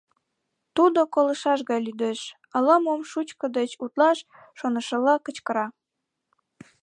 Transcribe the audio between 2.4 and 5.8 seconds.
ала-мом шучко деч утлаш шонышыла кычкыра.